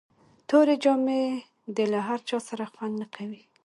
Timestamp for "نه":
3.01-3.07